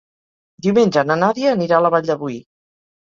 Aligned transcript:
Diumenge 0.67 1.03
na 1.09 1.17
Nàdia 1.25 1.53
anirà 1.59 1.77
a 1.81 1.85
la 1.89 1.93
Vall 1.97 2.09
de 2.11 2.17
Boí. 2.23 2.39